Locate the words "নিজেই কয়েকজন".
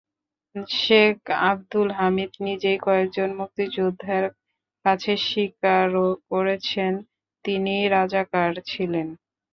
2.39-3.29